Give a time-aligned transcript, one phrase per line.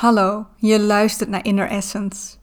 [0.00, 2.36] Hallo, je luistert naar Inner Essence.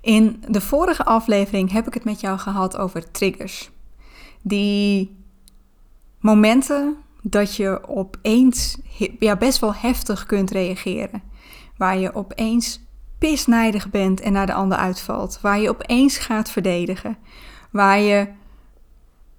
[0.00, 3.70] In de vorige aflevering heb ik het met jou gehad over triggers.
[4.42, 5.16] Die
[6.20, 8.78] momenten dat je opeens
[9.18, 11.22] ja, best wel heftig kunt reageren.
[11.76, 12.80] Waar je opeens
[13.18, 15.38] pisnijdig bent en naar de ander uitvalt.
[15.40, 17.18] Waar je opeens gaat verdedigen.
[17.70, 18.28] Waar je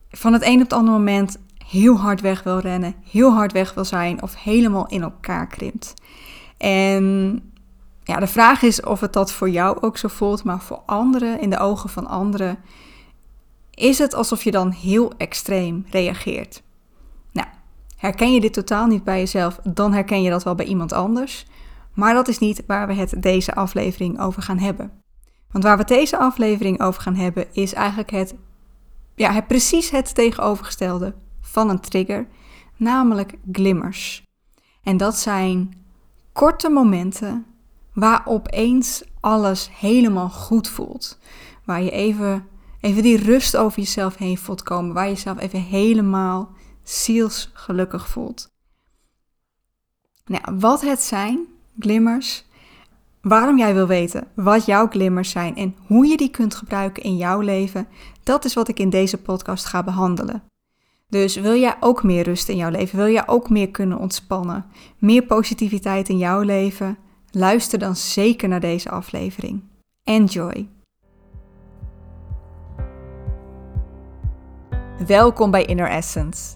[0.10, 1.38] van het een op het andere moment
[1.68, 5.94] heel hard weg wil rennen, heel hard weg wil zijn of helemaal in elkaar krimpt.
[6.58, 7.42] En
[8.10, 11.42] ja, de vraag is of het dat voor jou ook zo voelt, maar voor anderen,
[11.42, 12.58] in de ogen van anderen,
[13.74, 16.62] is het alsof je dan heel extreem reageert.
[17.32, 17.48] Nou,
[17.98, 21.46] herken je dit totaal niet bij jezelf, dan herken je dat wel bij iemand anders.
[21.94, 24.92] Maar dat is niet waar we het deze aflevering over gaan hebben.
[25.52, 28.36] Want waar we deze aflevering over gaan hebben, is eigenlijk het,
[29.16, 32.28] ja, het precies het tegenovergestelde van een trigger,
[32.76, 34.24] namelijk glimmers.
[34.84, 35.74] En dat zijn
[36.34, 37.46] korte momenten
[38.00, 41.20] waar opeens alles helemaal goed voelt.
[41.66, 42.48] Waar je even,
[42.82, 44.94] even die rust over jezelf heen voelt komen.
[44.94, 46.50] Waar je jezelf even helemaal
[46.84, 48.52] zielsgelukkig voelt.
[50.26, 51.48] Nou, wat het zijn,
[51.80, 52.46] glimmers,
[53.22, 57.18] waarom jij wil weten wat jouw glimmers zijn en hoe je die kunt gebruiken in
[57.18, 57.88] jouw leven,
[58.24, 60.44] dat is wat ik in deze podcast ga behandelen.
[61.08, 62.98] Dus wil jij ook meer rust in jouw leven?
[62.98, 64.66] Wil jij ook meer kunnen ontspannen?
[64.98, 66.98] Meer positiviteit in jouw leven?
[67.32, 69.64] Luister dan zeker naar deze aflevering.
[70.04, 70.70] Enjoy!
[75.08, 76.56] Welkom bij Inner Essence,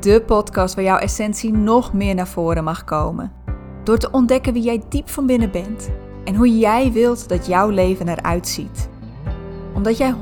[0.00, 3.32] de podcast waar jouw essentie nog meer naar voren mag komen.
[3.84, 5.90] Door te ontdekken wie jij diep van binnen bent
[6.24, 8.88] en hoe jij wilt dat jouw leven eruit ziet.
[9.74, 10.16] Omdat jij 100%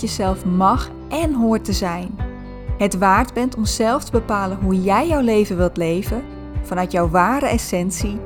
[0.00, 2.30] jezelf mag en hoort te zijn
[2.80, 6.22] het waard bent om zelf te bepalen hoe jij jouw leven wilt leven
[6.62, 8.20] vanuit jouw ware essentie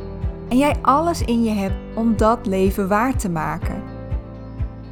[0.55, 3.83] en jij alles in je hebt om dat leven waar te maken.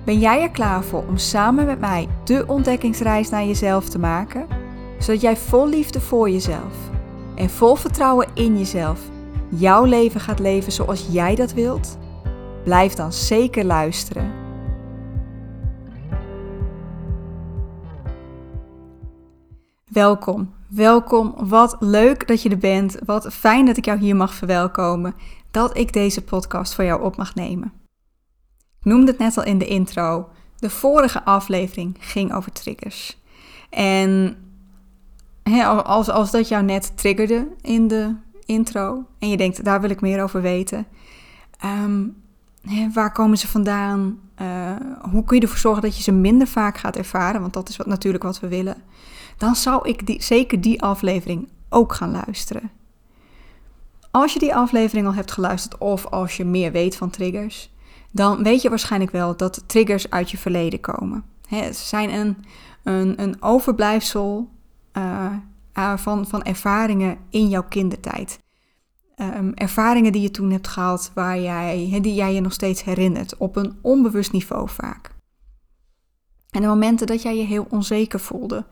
[0.05, 4.47] Ben jij er klaar voor om samen met mij de ontdekkingsreis naar jezelf te maken,
[4.99, 6.91] zodat jij vol liefde voor jezelf
[7.35, 9.01] en vol vertrouwen in jezelf
[9.49, 11.99] jouw leven gaat leven zoals jij dat wilt?
[12.65, 14.33] Blijf dan zeker luisteren.
[19.85, 21.35] Welkom, welkom.
[21.37, 22.97] Wat leuk dat je er bent.
[23.05, 25.15] Wat fijn dat ik jou hier mag verwelkomen.
[25.53, 27.73] Dat ik deze podcast voor jou op mag nemen.
[28.79, 30.29] Ik noemde het net al in de intro.
[30.59, 33.19] De vorige aflevering ging over triggers.
[33.71, 34.37] En
[35.85, 38.15] als, als dat jou net triggerde in de
[38.45, 40.87] intro en je denkt, daar wil ik meer over weten.
[41.59, 42.07] Ehm,
[42.93, 44.21] waar komen ze vandaan?
[44.43, 44.77] Uh,
[45.11, 47.41] hoe kun je ervoor zorgen dat je ze minder vaak gaat ervaren?
[47.41, 48.77] Want dat is wat, natuurlijk wat we willen
[49.43, 52.71] dan zou ik die, zeker die aflevering ook gaan luisteren.
[54.13, 57.71] Als je die aflevering al hebt geluisterd of als je meer weet van triggers,
[58.11, 61.25] dan weet je waarschijnlijk wel dat triggers uit je verleden komen.
[61.49, 62.37] ze zijn een,
[62.83, 64.49] een, een overblijfsel
[64.97, 68.39] uh, van, van ervaringen in jouw kindertijd.
[69.17, 73.37] Um, ervaringen die je toen hebt gehad, waar jij, die jij je nog steeds herinnert,
[73.37, 75.11] op een onbewust niveau vaak.
[76.51, 78.65] En de momenten dat jij je heel onzeker voelde,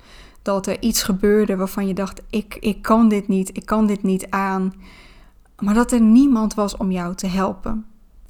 [0.43, 4.03] dat er iets gebeurde waarvan je dacht: ik, ik kan dit niet, ik kan dit
[4.03, 4.73] niet aan.
[5.61, 7.87] Maar dat er niemand was om jou te helpen.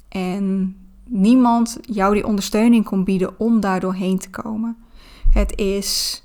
[0.07, 4.77] En niemand jou die ondersteuning kon bieden om daar doorheen te komen.
[5.33, 6.23] Het is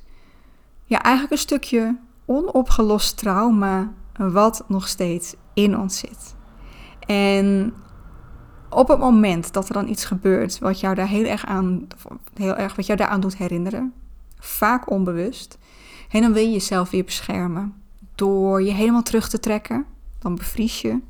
[0.85, 6.35] ja, eigenlijk een stukje onopgelost trauma wat nog steeds in ons zit.
[7.07, 7.75] En
[8.71, 11.87] op het moment dat er dan iets gebeurt wat jou daar heel erg aan,
[12.35, 13.93] heel erg, wat jou daaraan doet herinneren,
[14.39, 15.59] vaak onbewust,
[16.11, 17.75] en dan wil je jezelf weer beschermen
[18.15, 19.87] door je helemaal terug te trekken.
[20.27, 21.01] Dan bevries je.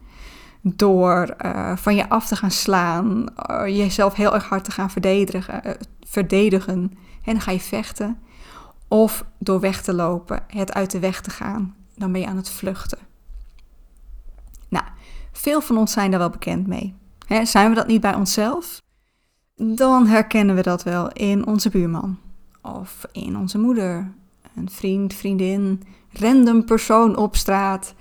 [0.61, 4.91] Door uh, van je af te gaan slaan, uh, jezelf heel erg hard te gaan
[4.91, 5.73] verdedigen, uh,
[6.07, 6.93] verdedigen.
[7.25, 8.19] En ga je vechten.
[8.89, 11.75] Of door weg te lopen, het uit de weg te gaan.
[11.95, 12.99] Dan ben je aan het vluchten.
[14.69, 14.85] Nou,
[15.33, 16.95] veel van ons zijn daar wel bekend mee.
[17.43, 18.83] Zijn we dat niet bij onszelf?
[19.57, 22.19] Dan herkennen we dat wel in onze buurman.
[22.63, 24.13] Of in onze moeder,
[24.55, 25.83] een vriend, vriendin,
[26.13, 27.95] random persoon op straat.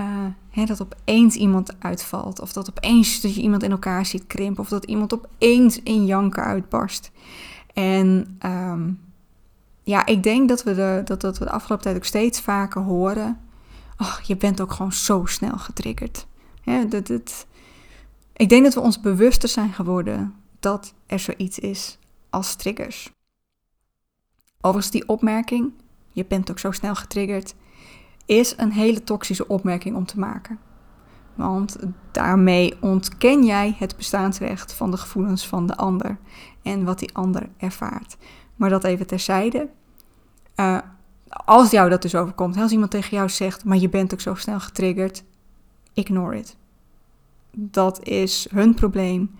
[0.00, 2.40] Uh, dat opeens iemand uitvalt.
[2.40, 4.62] Of dat opeens dat je iemand in elkaar ziet krimpen.
[4.62, 7.10] Of dat iemand opeens in janken uitbarst.
[7.72, 8.92] En ehm,
[9.82, 12.82] ja, ik denk dat we, de, dat, dat we de afgelopen tijd ook steeds vaker
[12.82, 13.40] horen.
[14.22, 16.26] Je bent ook gewoon zo snel getriggerd.
[16.88, 17.46] Dat, dat,
[18.32, 21.98] ik denk dat we ons bewuster zijn geworden dat er zoiets is
[22.30, 23.12] als triggers.
[24.60, 25.72] Overigens, die opmerking
[26.14, 27.54] je bent ook zo snel getriggerd,
[28.24, 30.58] is een hele toxische opmerking om te maken.
[31.34, 31.76] Want
[32.10, 36.18] daarmee ontken jij het bestaansrecht van de gevoelens van de ander
[36.62, 38.16] en wat die ander ervaart.
[38.56, 39.68] Maar dat even terzijde.
[40.56, 40.78] Uh,
[41.28, 44.34] als jou dat dus overkomt, als iemand tegen jou zegt, maar je bent ook zo
[44.34, 45.24] snel getriggerd,
[45.92, 46.56] ignore it.
[47.50, 49.30] Dat is hun probleem,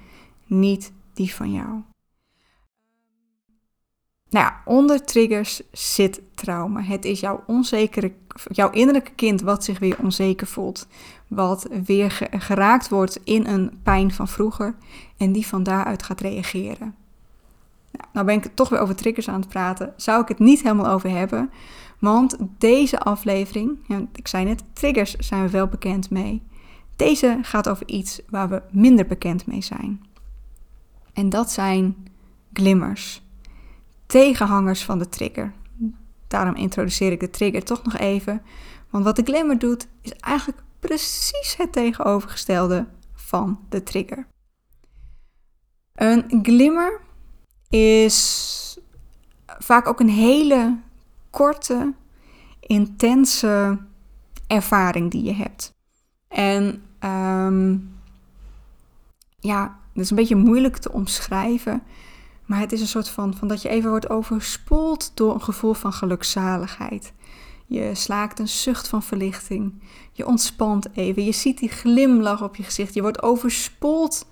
[0.47, 1.83] niet die van jou.
[4.35, 6.83] Nou ja, onder triggers zit trauma.
[6.83, 8.13] Het is jouw onzekere,
[8.49, 10.87] jouw innerlijke kind wat zich weer onzeker voelt.
[11.29, 14.75] Wat weer geraakt wordt in een pijn van vroeger
[15.17, 16.95] en die van daaruit gaat reageren.
[17.91, 19.93] Nou, nou ben ik toch weer over triggers aan het praten.
[19.97, 21.51] Zou ik het niet helemaal over hebben.
[21.99, 23.79] Want deze aflevering,
[24.15, 26.43] ik zei net, triggers zijn we wel bekend mee.
[26.97, 30.05] Deze gaat over iets waar we minder bekend mee zijn.
[31.13, 32.09] En dat zijn
[32.53, 33.24] glimmers
[34.06, 35.53] tegenhangers van de trigger.
[36.29, 38.43] Daarom introduceer ik de trigger toch nog even.
[38.91, 44.27] Want wat de glimmer doet, is eigenlijk precies het tegenovergestelde van de trigger.
[45.95, 47.01] Een glimmer
[47.69, 48.79] is
[49.47, 50.79] vaak ook een hele
[51.31, 51.93] korte,
[52.61, 53.79] intense
[54.47, 55.73] ervaring die je hebt.
[56.29, 57.95] En um,
[59.39, 61.83] ja, het is een beetje moeilijk te omschrijven.
[62.46, 65.75] Maar het is een soort van, van dat je even wordt overspoeld door een gevoel
[65.75, 67.12] van gelukzaligheid.
[67.67, 69.82] Je slaakt een zucht van verlichting.
[70.12, 71.25] Je ontspant even.
[71.25, 72.94] Je ziet die glimlach op je gezicht.
[72.94, 74.26] Je wordt overspoeld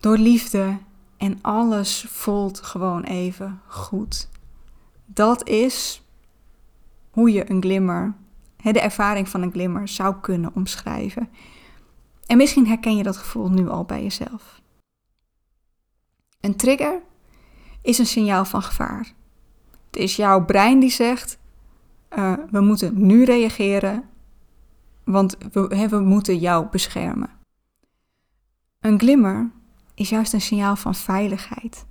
[0.00, 0.78] door liefde.
[1.16, 4.28] En alles voelt gewoon even goed.
[5.06, 6.02] Dat is
[7.10, 8.14] hoe je een glimmer,
[8.56, 11.28] de ervaring van een glimmer, zou kunnen omschrijven.
[12.26, 14.60] En misschien herken je dat gevoel nu al bij jezelf.
[16.40, 17.02] Een trigger
[17.82, 19.12] is een signaal van gevaar.
[19.90, 21.38] Het is jouw brein die zegt:
[22.18, 24.04] uh, we moeten nu reageren,
[25.04, 27.30] want we, we moeten jou beschermen.
[28.80, 29.50] Een glimmer
[29.94, 31.84] is juist een signaal van veiligheid.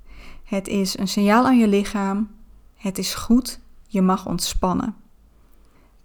[0.44, 2.30] Het is een signaal aan je lichaam.
[2.76, 4.96] Het is goed, je mag ontspannen.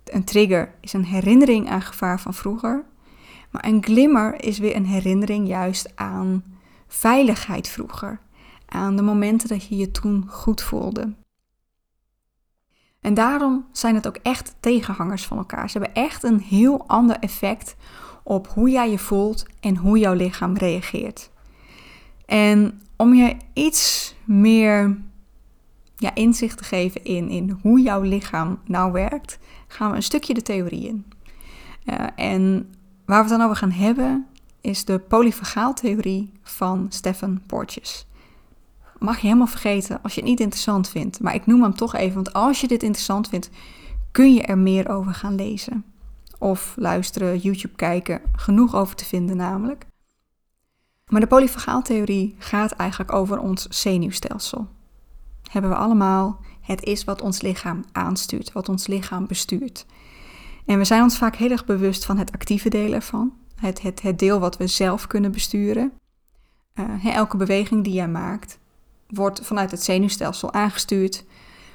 [0.05, 2.85] Een trigger is een herinnering aan gevaar van vroeger.
[3.51, 6.45] Maar een glimmer is weer een herinnering juist aan
[6.87, 8.21] veiligheid vroeger
[8.75, 11.13] aan de momenten dat je je toen goed voelde.
[13.01, 15.71] En daarom zijn het ook echt tegenhangers van elkaar.
[15.71, 17.77] Ze hebben echt een heel ander effect
[18.23, 21.31] op hoe jij je voelt en hoe jouw lichaam reageert.
[22.27, 24.99] En om je iets meer
[25.97, 30.35] ja, inzicht te geven in, in hoe jouw lichaam nou werkt, gaan we een stukje
[30.35, 31.05] de theorie in.
[31.85, 32.75] Uh, en
[33.05, 34.27] waar we het dan over gaan hebben,
[34.61, 38.07] is de polyfagaaltheorie van Stephen Porges
[38.99, 41.21] mag je helemaal vergeten als je het niet interessant vindt.
[41.21, 43.51] Maar ik noem hem toch even, want als je dit interessant vindt,
[44.13, 45.85] kun je er meer over gaan lezen.
[46.39, 49.87] Of luisteren, YouTube kijken, genoeg over te vinden namelijk.
[51.11, 54.69] Maar de polyfagaaltheorie gaat eigenlijk over ons zenuwstelsel.
[55.51, 56.41] Hebben we allemaal.
[56.61, 59.87] Het is wat ons lichaam aanstuurt, wat ons lichaam bestuurt.
[60.67, 63.33] En we zijn ons vaak heel erg bewust van het actieve deel ervan.
[63.55, 65.93] Het, het, deel wat we zelf kunnen besturen.
[66.75, 68.59] Uh, elke beweging die jij maakt,
[69.15, 71.25] wordt vanuit het zenuwstelsel aangestuurd.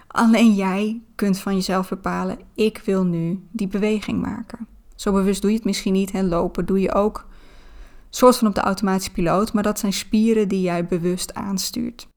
[0.07, 4.67] Alleen jij kunt van jezelf bepalen: ik wil nu die beweging maken.
[4.95, 6.11] Zo bewust doe je het misschien niet.
[6.11, 7.27] En lopen doe je ook
[8.09, 12.07] soort van op de automatische piloot, maar dat zijn spieren die jij bewust aanstuurt.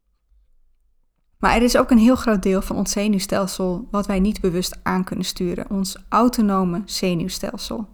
[1.39, 4.79] Maar er is ook een heel groot deel van ons zenuwstelsel wat wij niet bewust
[4.83, 5.71] aan kunnen sturen.
[5.71, 7.89] Ons autonome zenuwstelsel.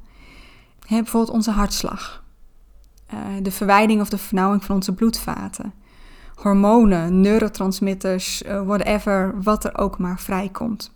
[0.88, 2.24] bijvoorbeeld onze hartslag.
[3.14, 5.72] Uh, de verwijding of de vernauwing van onze bloedvaten
[6.38, 10.92] hormonen, neurotransmitters, uh, whatever, wat er ook maar vrijkomt.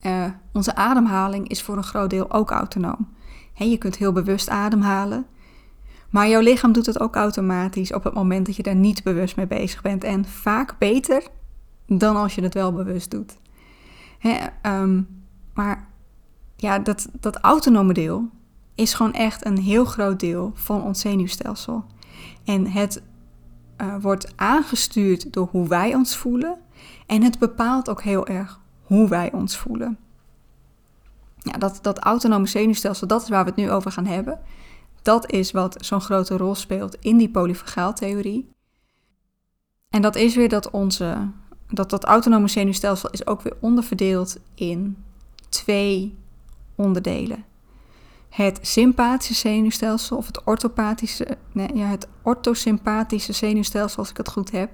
[0.00, 3.08] Uh, onze ademhaling is voor een groot deel ook autonoom.
[3.54, 5.26] je kunt heel bewust ademhalen,
[6.10, 9.36] maar jouw lichaam doet het ook automatisch op het moment dat je daar niet bewust
[9.36, 10.04] mee bezig bent.
[10.04, 11.22] En vaak beter
[11.86, 13.38] dan als je het wel bewust doet.
[14.62, 15.02] Ehm,
[15.54, 15.88] maar
[16.56, 18.28] ja, dat, dat autonome deel
[18.74, 21.84] is gewoon echt een heel groot deel van ons zenuwstelsel.
[22.44, 23.02] En het
[23.80, 26.58] uh, wordt aangestuurd door hoe wij ons voelen.
[27.06, 29.98] En het bepaalt ook heel erg hoe wij ons voelen.
[31.38, 34.40] Ja, dat, dat autonome zenuwstelsel, dat is waar we het nu over gaan hebben.
[35.02, 38.50] Dat is wat zo'n grote rol speelt in die polyfagaaltheorie.
[39.88, 41.28] En dat is weer dat onze,
[41.68, 44.96] dat, dat autonome zenuwstelsel is ook weer onderverdeeld in
[45.48, 46.18] twee
[46.74, 47.44] onderdelen
[48.30, 54.70] het sympathische zenuwstelsel of het orthopathische, nee, het orthosympathische zenuwstelsel, als ik het goed heb,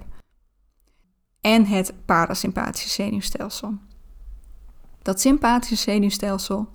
[1.41, 3.73] en het parasympathische zenuwstelsel.
[5.01, 6.69] Dat sympathische zenuwstelsel,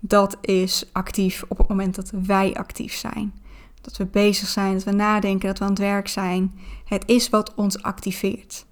[0.00, 3.34] dat is actief op het moment dat wij actief zijn.
[3.80, 6.58] Dat we bezig zijn, dat we nadenken, dat we aan het werk zijn.
[6.84, 8.66] Het is wat ons activeert.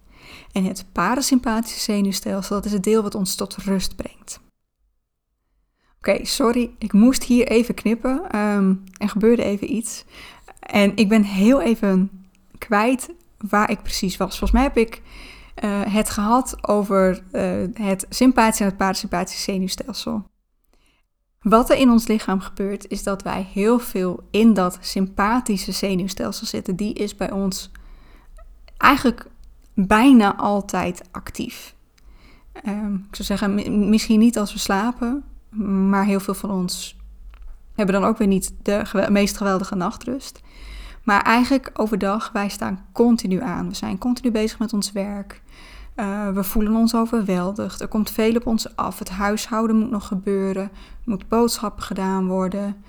[0.53, 4.41] En het parasympathische zenuwstelsel, dat is het deel wat ons tot rust brengt.
[6.09, 8.39] Oké, sorry, ik moest hier even knippen.
[8.39, 10.05] Um, er gebeurde even iets.
[10.61, 12.11] En ik ben heel even
[12.59, 13.11] kwijt
[13.49, 14.39] waar ik precies was.
[14.39, 15.03] Volgens mij heb ik
[15.65, 20.25] uh, het gehad over uh, het sympathische en het parasympathische zenuwstelsel.
[21.41, 26.47] Wat er in ons lichaam gebeurt, is dat wij heel veel in dat sympathische zenuwstelsel
[26.47, 26.77] zitten.
[26.77, 27.71] Die is bij ons
[28.77, 29.27] eigenlijk
[29.75, 31.75] bijna altijd actief.
[32.67, 35.25] Um, ik zou zeggen, misschien niet als we slapen,
[35.61, 36.97] maar heel veel van ons
[37.75, 40.41] hebben dan ook weer niet de meest geweldige nachtrust.
[41.03, 43.69] Maar eigenlijk overdag, wij staan continu aan.
[43.69, 45.43] We zijn continu bezig met ons werk.
[45.97, 47.81] Uh, we voelen ons overweldigd.
[47.81, 48.99] Er komt veel op ons af.
[48.99, 50.63] Het huishouden moet nog gebeuren.
[50.63, 50.71] Er
[51.05, 52.85] moeten boodschappen gedaan worden.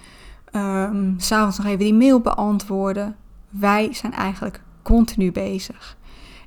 [0.52, 3.16] Um, S'avonds nog even die mail beantwoorden.
[3.50, 5.98] Wij zijn eigenlijk continu bezig.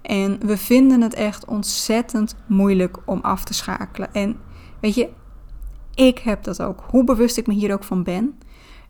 [0.03, 4.15] En we vinden het echt ontzettend moeilijk om af te schakelen.
[4.15, 4.37] En
[4.81, 5.09] weet je,
[5.97, 6.85] ik heb dat ook.
[6.91, 8.39] Hoe bewust ik me hier ook van ben.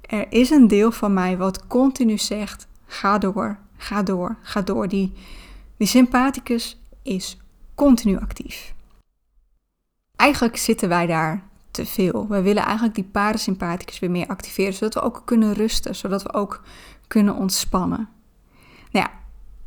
[0.00, 4.88] Er is een deel van mij wat continu zegt: ga door, ga door, ga door.
[4.88, 5.12] Die,
[5.76, 7.38] die sympathicus is
[7.74, 8.74] continu actief.
[10.16, 12.28] Eigenlijk zitten wij daar te veel.
[12.28, 16.32] We willen eigenlijk die parasympathicus weer meer activeren, zodat we ook kunnen rusten, zodat we
[16.32, 16.62] ook
[17.06, 18.08] kunnen ontspannen.
[18.90, 19.10] Nou ja,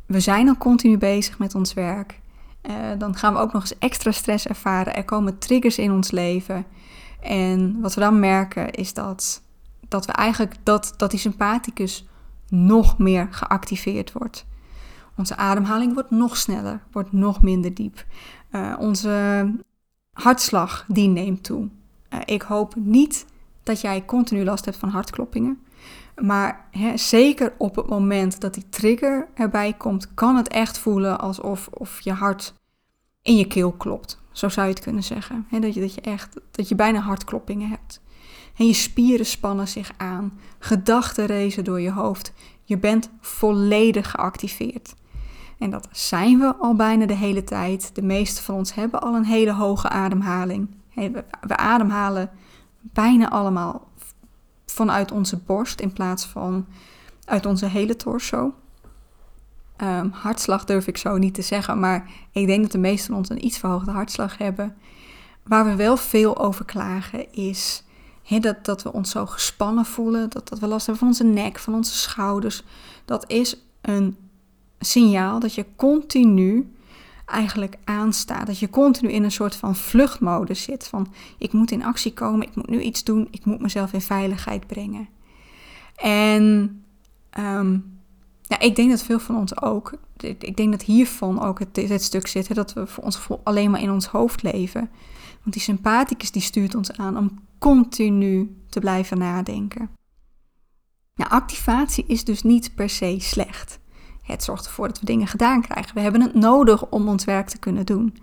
[0.06, 2.20] we zijn al continu bezig met ons werk.
[2.62, 4.94] Uh, dan gaan we ook nog eens extra stress ervaren.
[4.94, 6.66] Er komen triggers in ons leven.
[7.22, 9.42] En wat we dan merken is dat,
[9.88, 12.08] dat we eigenlijk dat, dat die sympathicus
[12.48, 14.46] nog meer geactiveerd wordt.
[15.16, 18.04] Onze ademhaling wordt nog sneller, wordt nog minder diep.
[18.50, 19.46] Uh, onze
[20.12, 21.68] hartslag die neemt toe.
[22.10, 23.26] Uh, ik hoop niet
[23.62, 25.58] dat jij continu last hebt van hartkloppingen.
[26.22, 31.20] Maar hè, zeker op het moment dat die trigger erbij komt, kan het echt voelen
[31.20, 32.54] alsof of je hart
[33.22, 34.22] in je keel klopt.
[34.40, 35.46] Zo zou je het kunnen zeggen.
[35.48, 38.00] Hè, dat, je, dat je echt dat je bijna hartkloppingen hebt.
[38.56, 40.38] En je spieren spannen zich aan.
[40.58, 42.32] Gedachten rezen door je hoofd.
[42.64, 44.94] Je bent volledig geactiveerd.
[45.58, 47.94] En dat zijn we al bijna de hele tijd.
[47.94, 50.68] De meeste van ons hebben al een hele hoge ademhaling.
[51.40, 52.30] We ademhalen
[52.80, 53.88] bijna allemaal
[54.66, 56.66] vanuit onze borst in plaats van
[57.24, 58.54] uit onze hele torso.
[59.82, 63.16] Um, hartslag durf ik zo niet te zeggen, maar ik denk dat de meesten van
[63.16, 64.76] ons een iets verhoogde hartslag hebben.
[65.42, 67.84] Waar we wel veel over klagen is
[68.38, 71.58] dat, dat we ons zo gespannen voelen, dat, dat we last hebben van onze nek,
[71.58, 72.62] van onze schouders.
[73.04, 74.16] Dat is een
[74.78, 76.74] signaal dat je continu
[77.26, 78.46] eigenlijk aanstaat.
[78.46, 80.86] Dat je continu in een soort van vluchtmodus zit.
[80.86, 84.00] Van ik moet in actie komen, ik moet nu iets doen, ik moet mezelf in
[84.00, 85.08] veiligheid brengen.
[85.96, 86.84] En
[87.38, 87.99] um,
[88.50, 89.92] ja, ik denk dat veel van ons ook,
[90.38, 93.40] ik denk dat hiervan ook het, het stuk zit, hè, dat we voor ons gevoel
[93.44, 94.90] alleen maar in ons hoofd leven.
[95.42, 99.90] Want die sympathicus die stuurt ons aan om continu te blijven nadenken.
[101.14, 103.78] Nou, activatie is dus niet per se slecht.
[104.22, 105.94] Het zorgt ervoor dat we dingen gedaan krijgen.
[105.94, 108.16] We hebben het nodig om ons werk te kunnen doen.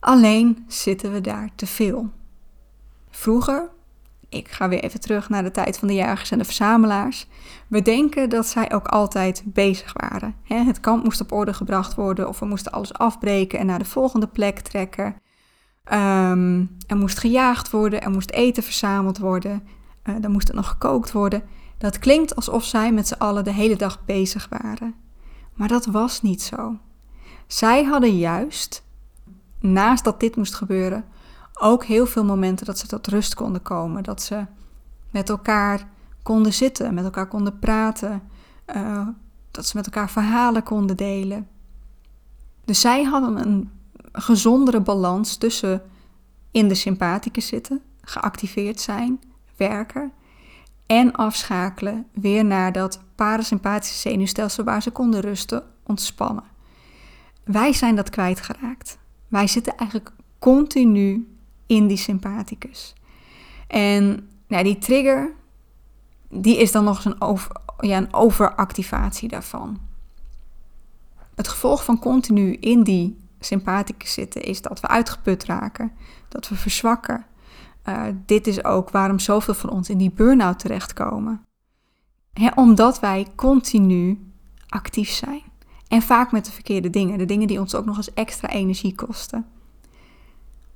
[0.00, 2.10] Alleen zitten we daar te veel.
[3.10, 3.70] Vroeger,
[4.32, 7.26] ik ga weer even terug naar de tijd van de jagers en de verzamelaars.
[7.68, 10.34] We denken dat zij ook altijd bezig waren.
[10.44, 13.84] Het kamp moest op orde gebracht worden of we moesten alles afbreken en naar de
[13.84, 15.16] volgende plek trekken.
[15.92, 19.62] Um, er moest gejaagd worden, er moest eten verzameld worden,
[20.04, 21.42] uh, er moest er nog gekookt worden.
[21.78, 24.94] Dat klinkt alsof zij met z'n allen de hele dag bezig waren.
[25.54, 26.76] Maar dat was niet zo.
[27.46, 28.84] Zij hadden juist,
[29.60, 31.04] naast dat dit moest gebeuren,
[31.62, 34.02] ook heel veel momenten dat ze tot rust konden komen.
[34.02, 34.44] Dat ze
[35.10, 35.88] met elkaar
[36.22, 38.22] konden zitten, met elkaar konden praten,
[38.76, 39.06] uh,
[39.50, 41.48] dat ze met elkaar verhalen konden delen.
[42.64, 43.70] Dus zij hadden een
[44.12, 45.82] gezondere balans tussen
[46.50, 49.20] in de sympathicus zitten, geactiveerd zijn,
[49.56, 50.12] werken
[50.86, 56.44] en afschakelen weer naar dat parasympathische zenuwstelsel waar ze konden rusten, ontspannen.
[57.44, 58.98] Wij zijn dat kwijtgeraakt.
[59.28, 61.31] Wij zitten eigenlijk continu
[61.66, 62.94] in die sympathicus.
[63.66, 65.32] En nou, die trigger,
[66.28, 69.80] die is dan nog eens een, over, ja, een overactivatie daarvan.
[71.34, 75.92] Het gevolg van continu in die sympathicus zitten is dat we uitgeput raken,
[76.28, 77.26] dat we verzwakken,
[77.88, 81.44] uh, dit is ook waarom zoveel van ons in die burn-out terechtkomen.
[82.54, 84.32] omdat wij continu
[84.68, 85.42] actief zijn.
[85.88, 87.18] En vaak met de verkeerde dingen.
[87.18, 89.46] De dingen die ons ook nog eens extra energie kosten.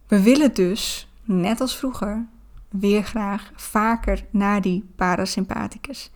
[0.06, 2.26] We willen dus, net als vroeger,
[2.68, 6.10] weer graag vaker naar die parasympathicus.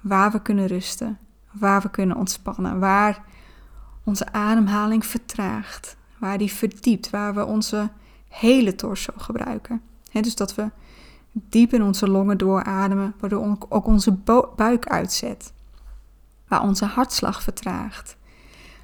[0.00, 1.18] Waar we kunnen rusten,
[1.52, 3.24] waar we kunnen ontspannen, waar
[4.04, 7.90] onze ademhaling vertraagt, waar die verdiept, waar we onze
[8.28, 9.82] hele torso gebruiken.
[10.12, 10.70] dus dat we
[11.32, 14.12] diep in onze longen doorademen, waardoor ook onze
[14.56, 15.52] buik uitzet.
[16.48, 18.16] Waar onze hartslag vertraagt.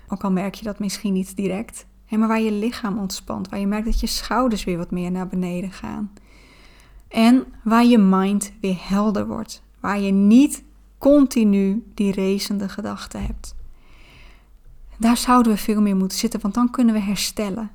[0.08, 1.86] Ook al merk je dat misschien niet direct.
[2.18, 5.28] Maar waar je lichaam ontspant, waar je merkt dat je schouders weer wat meer naar
[5.28, 6.12] beneden gaan.
[7.08, 9.62] En waar je mind weer helder wordt.
[9.80, 10.64] Waar je niet
[10.98, 13.54] continu die racende gedachten hebt.
[14.96, 17.70] Daar zouden we veel meer moeten zitten, want dan kunnen we herstellen.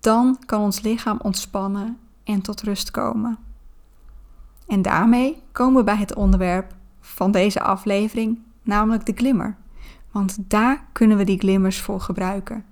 [0.00, 3.38] Dan kan ons lichaam ontspannen en tot rust komen.
[4.66, 9.56] En daarmee komen we bij het onderwerp van deze aflevering, namelijk de glimmer.
[10.10, 12.64] Want daar kunnen we die glimmers voor gebruiken.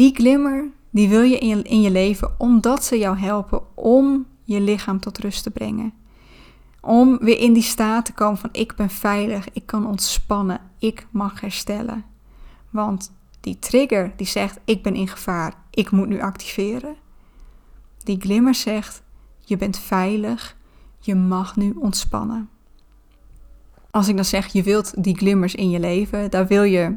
[0.00, 4.26] Die glimmer, die wil je in, je in je leven omdat ze jou helpen om
[4.44, 5.92] je lichaam tot rust te brengen.
[6.80, 11.06] Om weer in die staat te komen van ik ben veilig, ik kan ontspannen, ik
[11.10, 12.04] mag herstellen.
[12.70, 16.94] Want die trigger die zegt ik ben in gevaar, ik moet nu activeren.
[18.04, 19.02] Die glimmer zegt
[19.38, 20.56] je bent veilig,
[20.98, 22.48] je mag nu ontspannen.
[23.90, 26.96] Als ik dan zeg je wilt die glimmers in je leven, daar wil je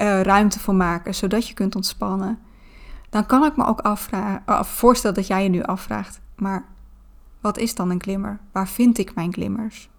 [0.00, 2.38] uh, ruimte voor maken zodat je kunt ontspannen.
[3.10, 6.64] Dan kan ik me ook afvragen, uh, voorstellen dat jij je nu afvraagt, maar
[7.40, 8.40] wat is dan een glimmer?
[8.52, 9.90] Waar vind ik mijn glimmers?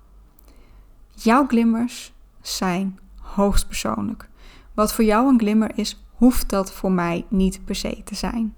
[1.16, 4.30] Jouw glimmers zijn hoogst persoonlijk.
[4.74, 8.56] Wat voor jou een glimmer is, hoeft dat voor mij niet per se te zijn.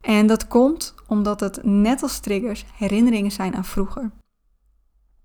[0.00, 4.10] En dat komt omdat het net als triggers herinneringen zijn aan vroeger.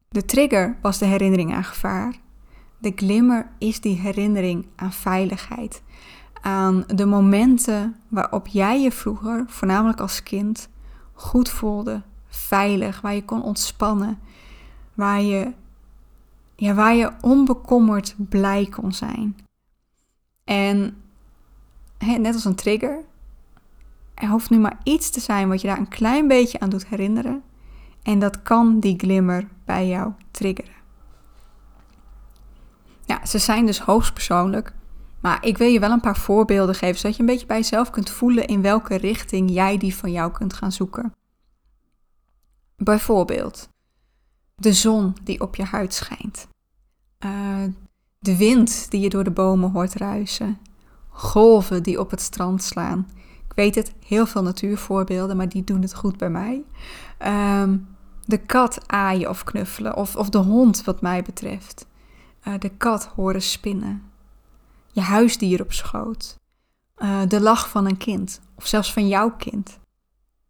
[0.10, 2.16] De trigger was de herinnering aan gevaar.
[2.78, 5.84] De glimmer is die herinnering aan veiligheid.
[6.42, 10.70] Aan de momenten waarop jij je vroeger, voornamelijk als kind,
[11.14, 14.20] goed voelde, veilig, waar je kon ontspannen,
[14.94, 15.52] waar je,
[16.56, 19.38] ja, waar je onbekommerd blij kon zijn.
[20.44, 20.98] En
[21.98, 23.04] net als een trigger,
[24.14, 26.88] er hoeft nu maar iets te zijn wat je daar een klein beetje aan doet
[26.88, 27.44] herinneren.
[28.04, 30.75] En dat kan die glimmer bij jou triggeren.
[33.06, 34.74] Ja, ze zijn dus hoogstpersoonlijk.
[35.20, 37.90] Maar ik wil je wel een paar voorbeelden geven, zodat je een beetje bij jezelf
[37.90, 41.14] kunt voelen in welke richting jij die van jou kunt gaan zoeken.
[42.78, 43.70] Bijvoorbeeld
[44.56, 46.48] de zon die op je huid schijnt.
[47.26, 47.64] Uh,
[48.20, 50.58] de wind die je door de bomen hoort ruisen.
[51.10, 53.08] Golven die op het strand slaan.
[53.48, 56.64] Ik weet het, heel veel natuurvoorbeelden, maar die doen het goed bij mij.
[57.18, 57.78] Ehm,
[58.26, 61.86] de kat aaien of knuffelen, of, of de hond wat mij betreft.
[62.48, 64.04] Uh, de kat horen spinnen.
[64.92, 66.40] Je huisdier op schoot.
[66.98, 69.80] Uh, de lach van een kind, of zelfs van jouw kind.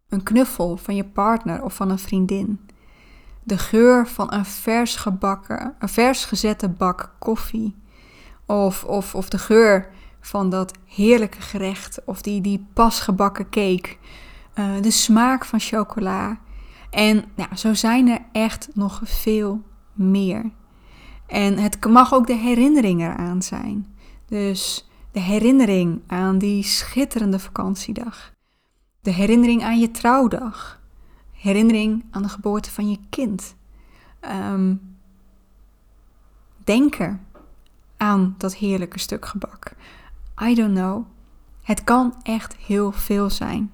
[0.10, 2.60] Een knuffel van je partner of van een vriendin
[3.46, 7.76] de geur van een vers gebakken, een vers gezette bak koffie.
[8.46, 12.00] Of, of, of de geur van dat heerlijke gerecht.
[12.06, 13.96] Of die, die pas gebakken cake.
[14.56, 16.40] Uh, de smaak van chocola.
[16.90, 19.62] En ja, zo zijn er echt nog veel
[19.94, 20.52] meer.
[21.28, 23.96] En het mag ook de herinnering eraan zijn.
[24.26, 28.34] Dus de herinnering aan die schitterende vakantiedag.
[29.02, 30.84] De herinnering aan je trouwdag
[31.46, 33.56] herinnering aan de geboorte van je kind.
[34.52, 34.98] Um,
[36.64, 37.28] denken
[37.98, 39.72] aan dat heerlijke stuk gebak.
[40.42, 41.06] I don't know.
[41.62, 43.72] Het kan echt heel veel zijn.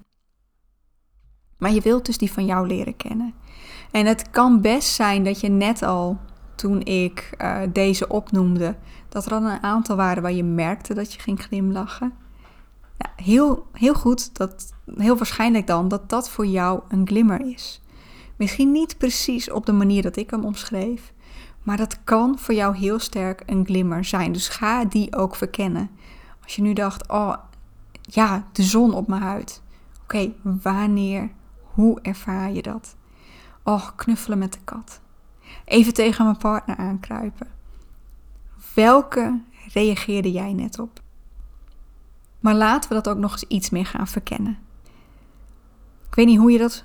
[1.57, 3.33] Maar je wilt dus die van jou leren kennen.
[3.91, 6.19] En het kan best zijn dat je net al,
[6.61, 8.75] toen ik uh, deze opnoemde,
[9.09, 12.13] dat er al een aantal waren waar je merkte dat je ging glimlachen.
[12.97, 17.81] Ja, heel, heel goed, dat, heel waarschijnlijk dan, dat dat voor jou een glimmer is.
[18.35, 21.13] Misschien niet precies op de manier dat ik hem omschreef,
[21.63, 24.31] maar dat kan voor jou heel sterk een glimmer zijn.
[24.31, 25.89] Dus ga die ook verkennen.
[26.43, 27.33] Als je nu dacht, oh
[28.01, 29.61] ja, de zon op mijn huid.
[30.03, 32.95] Oké, wanneer, hoe ervaar je dat?
[33.63, 35.00] Oh, knuffelen met de kat.
[35.71, 37.47] Even tegen mijn partner aankruipen.
[38.73, 39.41] Welke
[39.73, 41.01] reageerde jij net op?
[42.39, 44.57] Maar laten we dat ook nog eens iets meer gaan verkennen.
[46.07, 46.83] Ik weet niet hoe je dat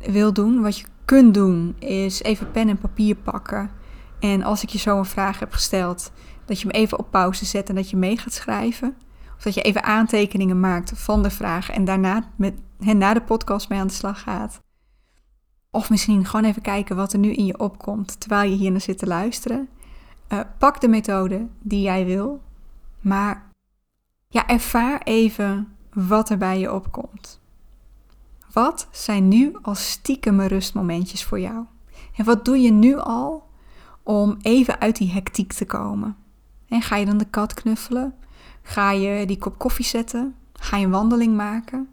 [0.00, 0.62] wil doen.
[0.62, 3.70] Wat je kunt doen is even pen en papier pakken.
[4.20, 6.12] En als ik je zo een vraag heb gesteld,
[6.44, 8.96] dat je hem even op pauze zet en dat je mee gaat schrijven.
[9.36, 13.68] Of dat je even aantekeningen maakt van de vraag en daarna met, na de podcast
[13.68, 14.64] mee aan de slag gaat.
[15.76, 18.80] Of misschien gewoon even kijken wat er nu in je opkomt terwijl je hier naar
[18.80, 19.68] zit te luisteren.
[20.28, 22.40] Uh, pak de methode die jij wil,
[23.00, 23.50] maar
[24.28, 27.40] ja, ervaar even wat er bij je opkomt.
[28.52, 31.64] Wat zijn nu al stiekeme rustmomentjes voor jou?
[32.16, 33.48] En wat doe je nu al
[34.02, 36.16] om even uit die hectiek te komen?
[36.68, 38.14] En ga je dan de kat knuffelen?
[38.62, 40.34] Ga je die kop koffie zetten?
[40.52, 41.88] Ga je een wandeling maken?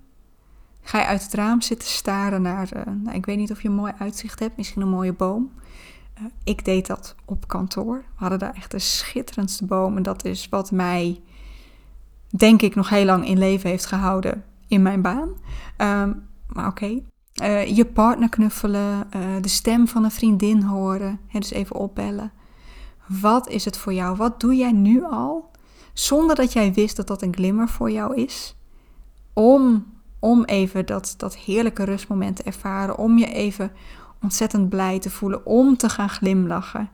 [0.85, 3.67] Ga je uit het raam zitten staren naar, uh, nou, ik weet niet of je
[3.67, 5.51] een mooi uitzicht hebt, misschien een mooie boom.
[6.19, 7.97] Uh, ik deed dat op kantoor.
[7.97, 9.97] We hadden daar echt de schitterendste boom.
[9.97, 11.21] En dat is wat mij,
[12.29, 15.29] denk ik, nog heel lang in leven heeft gehouden in mijn baan.
[15.77, 17.01] Um, maar oké.
[17.41, 19.07] Uh, je partner knuffelen,
[19.41, 22.31] de stem van een vriendin horen, hè, dus even opbellen.
[23.07, 24.15] Wat is het voor jou?
[24.15, 25.51] Wat doe jij nu al,
[25.93, 28.55] zonder dat jij wist dat dat een glimmer voor jou is,
[29.33, 29.85] om
[30.23, 33.71] om even dat, dat heerlijke rustmoment te ervaren, om je even
[34.21, 36.89] ontzettend blij te voelen, om te gaan glimlachen,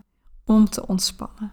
[0.45, 1.51] om te ontspannen.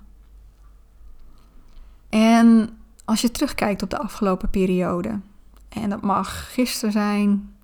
[2.09, 5.21] En als je terugkijkt op de afgelopen periode,
[5.69, 7.55] en dat mag gisteren zijn,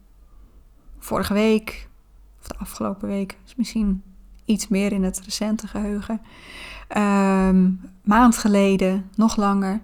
[0.99, 1.89] vorige week,
[2.41, 4.03] of de afgelopen week, is misschien
[4.45, 6.21] iets meer in het recente geheugen,
[6.97, 9.81] um, maand geleden, nog langer.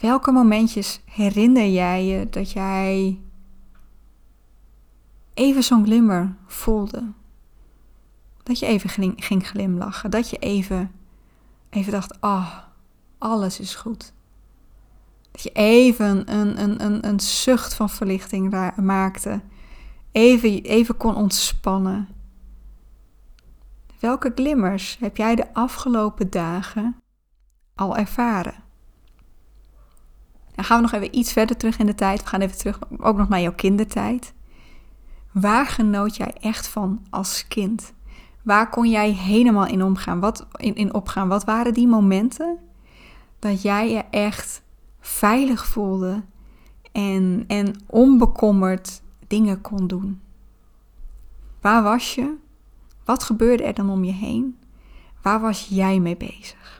[0.00, 3.20] Welke momentjes herinner jij je dat jij
[5.34, 7.12] even zo'n glimmer voelde?
[8.42, 10.10] Dat je even ging, glimlachen.
[10.10, 10.92] Dat je even,
[11.70, 12.58] even dacht, ah, oh,
[13.18, 14.12] alles is goed.
[15.30, 19.40] Dat je even een, een, een, een zucht van verlichting maakte.
[20.12, 22.08] Even, even kon ontspannen.
[23.98, 26.96] Welke glimmers heb jij de afgelopen dagen
[27.74, 28.68] al ervaren?
[30.60, 32.22] Dan gaan we nog even iets verder terug in de tijd.
[32.22, 34.32] We gaan even terug ook nog naar jouw kindertijd.
[35.32, 37.92] Waar genoot jij echt van als kind?
[38.42, 40.20] Waar kon jij helemaal in omgaan?
[40.20, 41.28] Wat in, in opgaan?
[41.28, 42.58] Wat waren die momenten
[43.38, 44.62] dat jij je echt
[45.00, 46.22] veilig voelde
[46.92, 50.20] en, en onbekommerd dingen kon doen?
[51.60, 52.34] Waar was je?
[53.04, 54.58] Wat gebeurde er dan om je heen?
[55.22, 56.79] Waar was jij mee bezig?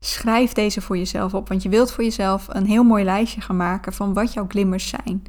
[0.00, 3.56] Schrijf deze voor jezelf op, want je wilt voor jezelf een heel mooi lijstje gaan
[3.56, 5.22] maken van wat jouw glimmers zijn.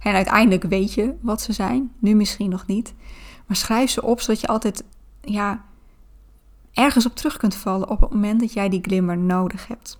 [0.00, 2.94] En uiteindelijk weet je wat ze zijn, nu misschien nog niet.
[3.46, 4.84] Maar schrijf ze op zodat je altijd
[5.20, 5.64] ja,
[6.72, 9.98] ergens op terug kunt vallen op het moment dat jij die glimmer nodig hebt.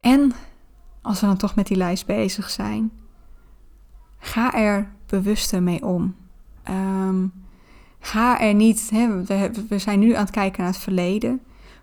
[0.00, 0.32] En
[1.02, 2.92] als we dan toch met die lijst bezig zijn,
[4.18, 6.16] ga er bewuster mee om.
[6.62, 7.26] Ehm,
[8.00, 8.90] ga er niet,
[9.68, 11.40] we zijn nu aan het kijken naar het verleden.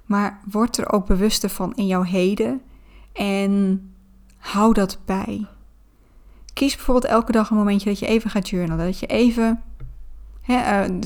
[0.10, 2.62] Maar word er ook bewuster van in jouw heden
[3.14, 3.84] en
[4.38, 5.46] hou dat bij.
[6.54, 8.86] Kies bijvoorbeeld elke dag een momentje dat je even gaat journalen.
[8.86, 9.64] Dat je even,
[10.42, 11.00] hè, uh,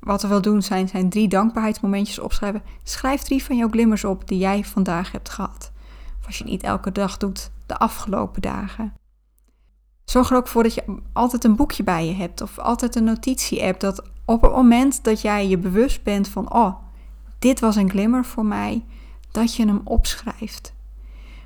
[0.00, 2.62] wat we wel doen zijn, zijn drie dankbaarheidsmomentjes opschrijven.
[2.82, 5.72] Schrijf drie van jouw glimmers op die jij vandaag hebt gehad.
[6.20, 8.92] Of als je niet elke dag doet, de afgelopen dagen.
[10.04, 13.04] Zorg er ook voor dat je altijd een boekje bij je hebt of altijd een
[13.04, 13.80] notitie-app.
[13.80, 16.74] Dat op het moment dat jij je bewust bent van, oh,
[17.40, 18.84] dit was een glimmer voor mij,
[19.30, 20.74] dat je hem opschrijft.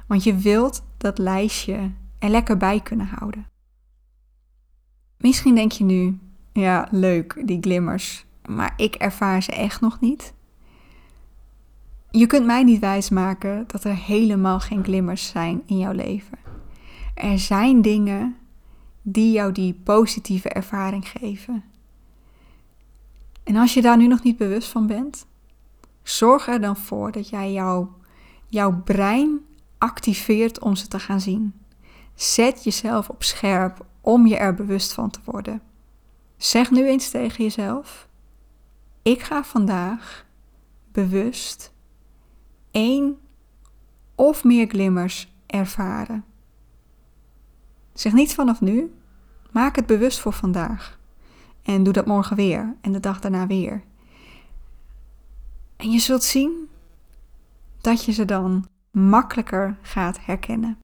[0.07, 3.47] Want je wilt dat lijstje er lekker bij kunnen houden.
[5.19, 6.19] Misschien denk je nu,
[6.53, 10.35] ja, leuk, die glimmers, maar ik ervaar ze echt nog niet.
[12.11, 16.39] Je kunt mij niet wijsmaken dat er helemaal geen glimmers zijn in jouw leven.
[17.15, 18.37] Er zijn dingen
[19.03, 21.65] die jou die positieve ervaring geven.
[23.45, 25.27] En als je daar nu nog niet bewust van bent,
[26.05, 27.53] Zorg er dan voor dat jij
[28.49, 29.41] jouw, brein
[29.79, 31.55] activeert om ze te gaan zien.
[32.15, 35.63] Zet jezelf op scherp om je er bewust van te worden.
[36.37, 38.09] Zeg nu eens tegen jezelf:
[39.03, 40.27] Ik ga vandaag
[40.93, 41.73] bewust
[42.71, 43.19] één
[44.15, 46.25] of meer glimmers ervaren.
[47.93, 48.95] Zeg niet vanaf nu,
[49.53, 50.99] maak het bewust voor vandaag.
[51.63, 53.83] En doe dat morgen weer en de dag daarna weer.
[55.77, 56.69] En je zult zien
[57.81, 60.79] dat je ze dan makkelijker gaat herkennen.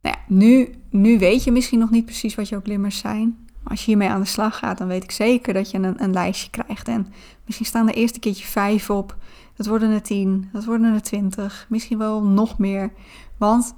[0.00, 3.36] Nou nu, nu weet je misschien nog niet precies wat jouw glimmers zijn.
[3.62, 6.02] Maar als je hiermee aan de slag gaat, dan weet ik zeker dat je een,
[6.02, 6.88] een lijstje krijgt.
[6.88, 7.06] En
[7.44, 9.16] misschien staan er eerste keertje vijf op.
[9.56, 12.92] Dat worden er tien, dat worden er twintig, misschien wel nog meer.
[13.36, 13.74] Want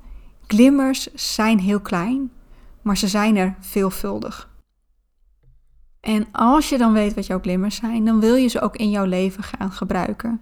[0.46, 2.30] glimmers zijn heel klein,
[2.82, 4.50] maar ze zijn er veelvuldig.
[6.06, 8.90] En als je dan weet wat jouw glimmers zijn, dan wil je ze ook in
[8.90, 10.40] jouw leven gaan gebruiken.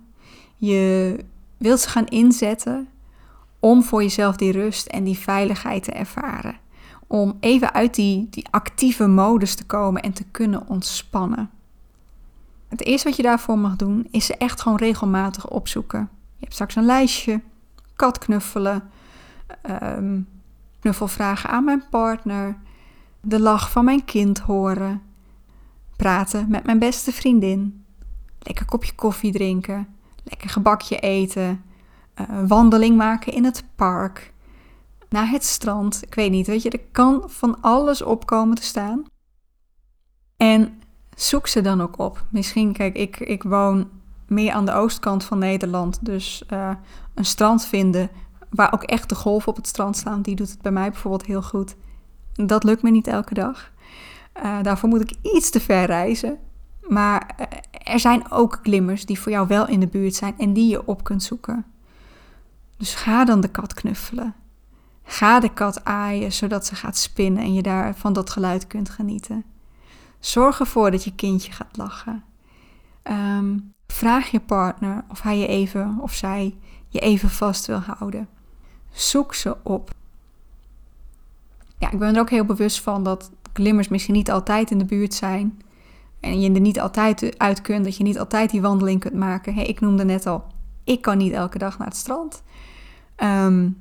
[0.57, 1.19] Je
[1.57, 2.89] wilt ze gaan inzetten
[3.59, 6.57] om voor jezelf die rust en die veiligheid te ervaren.
[7.07, 11.51] Om even uit die, die actieve modus te komen en te kunnen ontspannen.
[12.69, 16.09] Het eerste wat je daarvoor mag doen, is ze echt gewoon regelmatig opzoeken.
[16.11, 17.41] Je hebt straks een lijstje,
[17.97, 18.91] kat knuffelen,
[19.83, 20.29] um,
[20.81, 22.57] knuffel vragen aan mijn partner,
[23.21, 25.03] de lach van mijn kind horen,
[25.97, 27.85] praten met mijn beste vriendin,
[28.39, 29.89] lekker kopje koffie drinken,
[30.25, 31.65] lekker gebakje eten,
[32.21, 34.33] uh, wandeling maken in het park,
[35.09, 36.03] naar het strand.
[36.03, 39.05] Ik weet niet, weet je, er kan van alles opkomen te staan.
[40.37, 40.81] En
[41.15, 42.25] zoek ze dan ook op.
[42.31, 43.89] Misschien, kijk, ik, ik woon
[44.27, 46.71] meer aan de oostkant van Nederland, dus uh,
[47.15, 48.11] een strand vinden
[48.51, 51.27] waar ook echt de golven op het strand staan, die doet het bij mij bijvoorbeeld
[51.27, 51.77] heel goed.
[52.33, 53.73] Dat lukt me niet elke dag.
[54.37, 56.39] Uh, daarvoor moet ik iets te ver reizen.
[56.89, 57.47] Maar uh,
[57.93, 60.87] er zijn ook glimmers die voor jou wel in de buurt zijn en die je
[60.87, 61.65] op kunt zoeken.
[62.77, 64.35] Dus ga dan de kat knuffelen.
[65.05, 68.91] Ga de kat aaien zodat ze gaat spinnen en je daar van dat geluid kunt
[68.91, 69.45] genieten.
[70.19, 72.25] Zorg ervoor dat je kindje gaat lachen.
[73.03, 76.57] Um, vraag je partner of hij je even of zij
[76.89, 78.29] je even vast wil houden.
[78.91, 79.91] Zoek ze op.
[81.79, 84.85] Ja, ik ben er ook heel bewust van dat glimmers misschien niet altijd in de
[84.85, 85.63] buurt zijn.
[86.21, 89.57] En je er niet altijd uit kunt, dat je niet altijd die wandeling kunt maken.
[89.57, 90.45] Ik noemde net al,
[90.85, 92.43] ik kan niet elke dag naar het strand.
[93.17, 93.79] Um,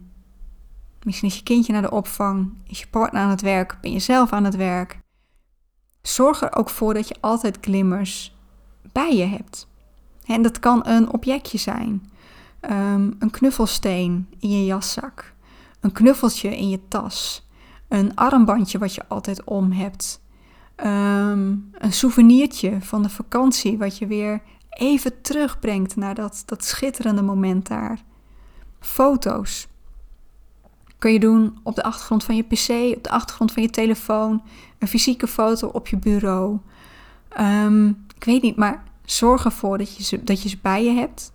[1.04, 4.00] misschien is je kindje naar de opvang, is je partner aan het werk, ben je
[4.00, 5.00] zelf aan het werk.
[6.02, 8.36] Zorg er ook voor dat je altijd glimmers
[8.92, 9.68] bij je hebt.
[10.26, 12.12] En dat kan een objectje zijn,
[12.62, 15.34] um, een knuffelsteen in je jaszak,
[15.80, 17.42] een knuffeltje in je tas,
[17.93, 20.21] een armbandje wat je altijd om hebt,
[20.77, 27.21] um, een souvenirtje van de vakantie wat je weer even terugbrengt naar dat, dat schitterende
[27.21, 28.03] moment daar.
[28.79, 29.67] Foto's.
[30.97, 34.41] Kun je doen op de achtergrond van je pc, op de achtergrond van je telefoon,
[34.79, 36.58] een fysieke foto op je bureau.
[37.39, 40.91] Um, ik weet niet, maar zorg ervoor dat je ze, dat je ze bij je
[40.91, 41.32] hebt.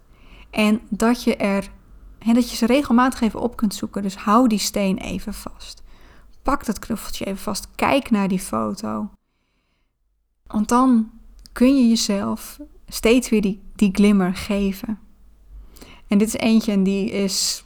[0.50, 1.70] En dat je, er,
[2.18, 4.02] hè, dat je ze regelmatig even op kunt zoeken.
[4.02, 5.82] Dus hou die steen even vast.
[6.48, 7.68] Pak dat knuffeltje even vast.
[7.74, 9.11] Kijk naar die foto.
[10.46, 11.11] Want dan
[11.52, 14.98] kun je jezelf steeds weer die, die glimmer geven.
[16.06, 17.64] En dit is eentje en die is.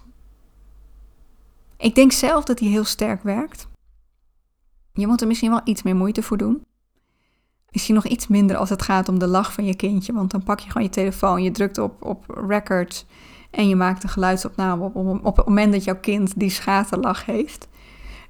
[1.76, 3.68] Ik denk zelf dat die heel sterk werkt.
[4.92, 6.64] Je moet er misschien wel iets meer moeite voor doen.
[7.70, 10.12] Misschien nog iets minder als het gaat om de lach van je kindje.
[10.12, 13.06] Want dan pak je gewoon je telefoon, je drukt op, op record
[13.50, 17.24] en je maakt een geluidsopname op, op, op het moment dat jouw kind die schaterlach
[17.24, 17.70] heeft.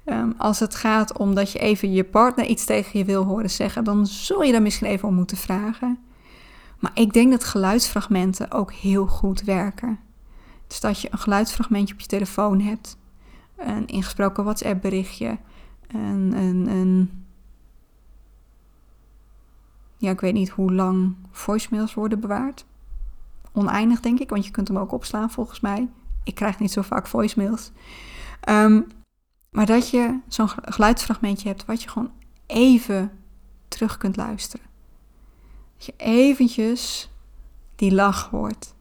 [0.05, 3.49] Ehm, als het gaat om dat je even je partner iets tegen je wil horen
[3.49, 5.99] zeggen, dan zul je daar misschien even om moeten vragen.
[6.79, 9.99] Maar ik denk dat geluidsfragmenten ook heel goed werken.
[10.67, 12.97] Dus dat je een geluidsfragmentje op je telefoon hebt,
[13.57, 15.37] een ingesproken WhatsApp berichtje,
[15.87, 17.25] een, een, een
[19.97, 22.65] ja, ik weet niet hoe lang voicemails worden bewaard.
[23.51, 25.89] Oneindig, denk ik, want je kunt hem ook opslaan volgens mij.
[26.23, 27.71] Ik krijg niet zo vaak voicemails.
[28.49, 28.87] Um,
[29.53, 32.11] maar dat je zo'n geluidsfragmentje hebt wat je gewoon
[32.45, 33.11] even
[33.67, 34.65] terug kunt luisteren.
[35.77, 37.09] Dat je eventjes
[37.75, 38.73] die lach hoort.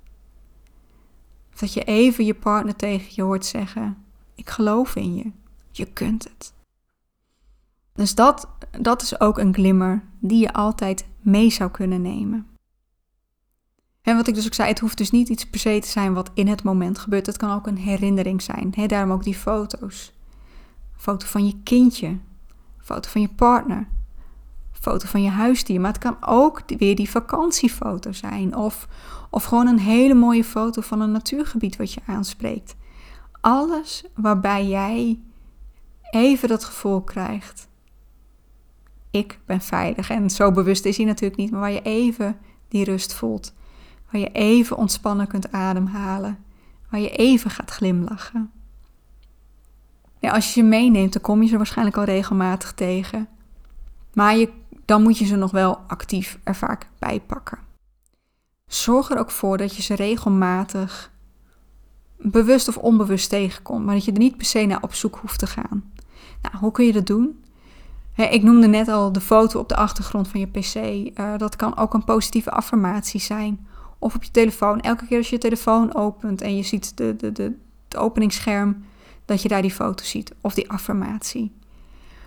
[1.53, 4.05] Of dat je even je partner tegen je hoort zeggen:
[4.35, 5.31] Ik geloof in je.
[5.71, 6.53] Je kunt het.
[7.93, 12.47] Dus dat, dat is ook een glimmer die je altijd mee zou kunnen nemen.
[14.03, 16.15] En wat ik dus ook zei, het hoeft dus niet iets per se te zijn
[16.15, 17.27] wat in het moment gebeurt.
[17.27, 18.75] Het kan ook een herinnering zijn.
[18.87, 20.13] Daarom ook die foto's.
[21.03, 22.19] Foto van je kindje,
[22.79, 23.89] foto van je partner,
[24.73, 25.81] foto van je huisdier.
[25.81, 28.57] Maar het kan ook weer die vakantiefoto zijn.
[28.57, 28.89] Of,
[29.31, 32.77] of gewoon een hele mooie foto van een natuurgebied wat je aanspreekt.
[33.41, 35.21] Alles waarbij jij
[36.11, 37.71] even dat gevoel krijgt
[39.13, 40.11] ik ben veilig.
[40.11, 42.37] En zo bewust is hij natuurlijk niet, maar waar je even
[42.69, 43.55] die rust voelt.
[44.11, 46.45] Waar je even ontspannen kunt ademhalen.
[46.91, 48.51] Waar je even gaat glimlachen.
[50.23, 53.29] Ja, als je ze meeneemt, dan kom je ze waarschijnlijk al regelmatig tegen.
[54.13, 54.51] Maar je,
[54.85, 57.59] dan moet je ze nog wel actief er vaak bij pakken.
[58.67, 61.11] Zorg er ook voor dat je ze regelmatig
[62.17, 65.39] bewust of onbewust tegenkomt, maar dat je er niet per se naar op zoek hoeft
[65.39, 65.93] te gaan.
[66.43, 67.41] Nou, hoe kun je dat doen?
[68.17, 70.75] ik noemde net al de foto op de achtergrond van je pc.
[71.19, 73.67] Uh, dat kan ook een positieve affirmatie zijn.
[73.99, 74.81] Of op je telefoon.
[74.81, 78.85] Elke keer als je je telefoon opent en je ziet de, de, de, het openingsscherm,
[79.25, 80.35] dat je daar die foto ziet.
[80.41, 81.53] Of die affirmatie.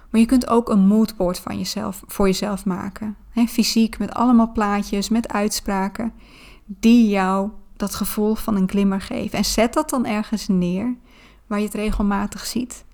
[0.09, 3.15] Maar je kunt ook een moodboard van jezelf, voor jezelf maken.
[3.47, 6.13] Fysiek, met allemaal plaatjes, met uitspraken.
[6.65, 9.37] Die jou dat gevoel van een glimmer geven.
[9.37, 10.95] En zet dat dan ergens neer
[11.47, 12.85] waar je het regelmatig ziet.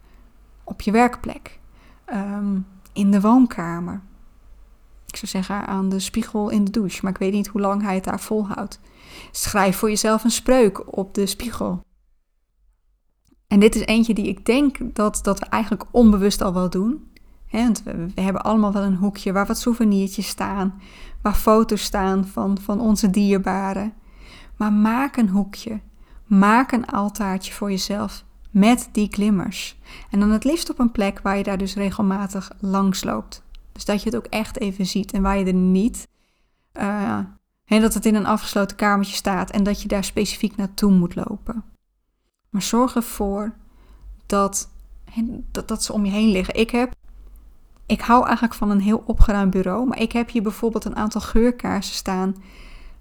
[0.64, 1.60] Op je werkplek.
[2.14, 4.02] Um, in de woonkamer.
[5.08, 7.82] Ik zou zeggen aan de spiegel in de douche, maar ik weet niet hoe lang
[7.82, 8.80] hij het daar volhoudt.
[9.32, 11.82] Schrijf voor jezelf een spreuk op de spiegel.
[13.52, 17.12] En dit is eentje die ik denk dat, dat we eigenlijk onbewust al wel doen.
[17.52, 20.82] want we, hebben allemaal wel een hoekje waar wat souvenirtjes staan,
[21.22, 23.94] waar foto's staan van, van onze dierbaren.
[24.58, 25.80] Maar maak een hoekje,
[26.26, 29.80] maak een altaartje voor jezelf met die glimmers.
[30.10, 33.44] En dan het liefst op een plek waar je daar dus regelmatig langs loopt.
[33.72, 36.08] Dus dat je het ook echt even ziet en waar je er niet,
[36.82, 37.20] uh,
[37.68, 41.71] dat het in een afgesloten kamertje staat en dat je daar specifiek naartoe moet lopen.
[42.52, 43.54] Maar zorg ervoor
[44.26, 44.70] dat,
[45.52, 46.56] dat, dat ze om je heen liggen.
[46.56, 46.94] Ik heb,
[47.86, 51.22] ik hou eigenlijk van een heel opgeruimd bureau, maar ik heb hier bijvoorbeeld een aantal
[51.22, 52.36] geurkaarsen staan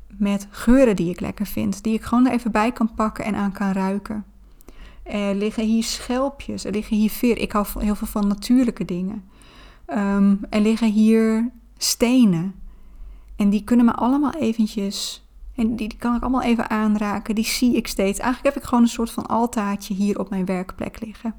[0.07, 3.35] met geuren die ik lekker vind, die ik gewoon er even bij kan pakken en
[3.35, 4.25] aan kan ruiken.
[5.03, 7.39] Er liggen hier schelpjes, er liggen hier veer.
[7.39, 9.25] Ik hou heel veel van natuurlijke dingen.
[9.87, 12.55] Um, er liggen hier stenen.
[13.37, 17.35] En die kunnen me allemaal eventjes, en die, kan ik allemaal even aanraken.
[17.35, 18.19] Die zie ik steeds.
[18.19, 21.35] Eigenlijk heb ik gewoon een soort van altaartje hier op mijn werkplek liggen.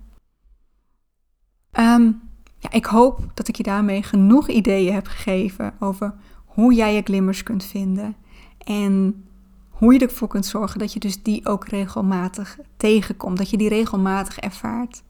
[1.79, 2.21] Um,
[2.57, 6.13] ja, ik hoop dat ik je daarmee genoeg ideeën heb gegeven over
[6.45, 8.15] hoe jij je glimmers kunt vinden.
[8.57, 9.25] En
[9.69, 13.69] hoe je ervoor kunt zorgen dat je dus die ook regelmatig tegenkomt, dat je die
[13.69, 15.03] regelmatig ervaart.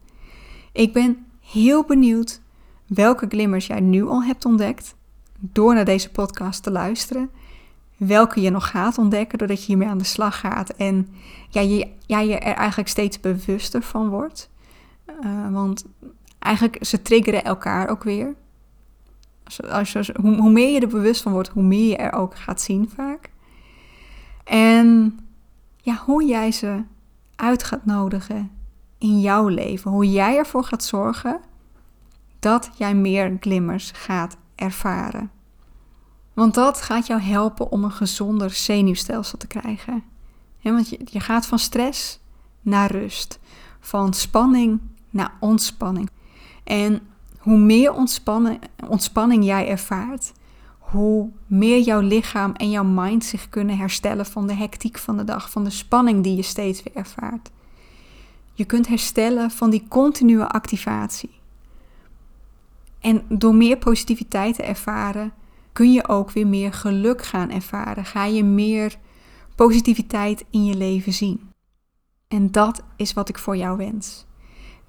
[0.72, 2.40] Ik ben heel benieuwd
[2.86, 4.94] welke glimmers jij nu al hebt ontdekt
[5.38, 7.30] door naar deze podcast te luisteren.
[8.06, 11.08] Welke je nog gaat ontdekken doordat je hiermee aan de slag gaat en
[11.48, 14.50] ja, je, ja, je er eigenlijk steeds bewuster van wordt.
[15.24, 15.84] Uh, want
[16.38, 18.34] eigenlijk ze triggeren elkaar ook weer.
[19.44, 22.36] Als, als, hoe, hoe meer je er bewust van wordt, hoe meer je er ook
[22.36, 23.30] gaat zien vaak.
[24.44, 25.18] En
[25.76, 26.82] ja, hoe jij ze
[27.36, 28.50] uit gaat nodigen
[28.98, 29.90] in jouw leven.
[29.90, 31.40] Hoe jij ervoor gaat zorgen
[32.38, 35.30] dat jij meer glimmers gaat ervaren.
[36.32, 40.02] Want dat gaat jou helpen om een gezonder zenuwstelsel te krijgen.
[40.60, 42.18] want je, je gaat van stress
[42.60, 43.38] naar rust,
[43.80, 46.10] van spanning naar ontspanning.
[46.64, 47.00] En
[47.38, 50.32] hoe meer ontspanning, ontspanning jij ervaart,
[50.78, 55.24] hoe meer jouw lichaam en jouw mind zich kunnen herstellen van de hectiek van de
[55.24, 57.50] dag, van de spanning die je steeds weer ervaart.
[58.52, 61.40] Je kunt herstellen van die continue activatie.
[63.00, 65.32] En door meer positiviteit te ervaren,
[65.72, 68.04] kun je ook weer meer geluk gaan ervaren.
[68.04, 68.98] Ga je meer
[69.54, 71.50] positiviteit in je leven zien.
[72.28, 74.26] En dat is wat ik voor jou wens.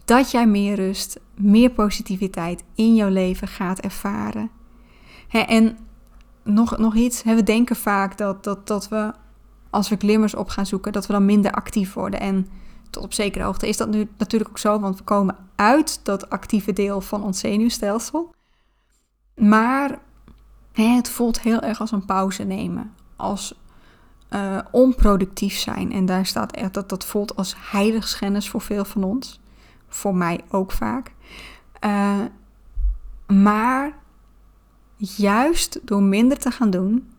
[0.06, 4.50] Dat jij meer rust, meer positiviteit in jouw leven gaat ervaren.
[5.30, 5.78] en
[6.44, 7.24] nog, nog iets.
[7.24, 9.12] We denken vaak dat, dat, dat we,
[9.70, 12.20] als we glimmers op gaan zoeken, dat we dan minder actief worden.
[12.20, 12.48] En
[12.90, 16.30] tot op zekere hoogte is dat nu natuurlijk ook zo, want we komen uit dat
[16.30, 18.34] actieve deel van ons zenuwstelsel.
[19.36, 20.00] Maar
[20.74, 23.62] het voelt heel erg als een pauze nemen, als
[24.30, 25.92] uh, onproductief zijn.
[25.92, 29.40] En daar staat echt dat dat voelt als heiligschennis voor veel van ons.
[29.88, 31.14] Voor mij ook vaak.
[31.86, 32.20] Uh,
[33.28, 33.94] maar
[34.98, 37.12] juist door minder te gaan doen,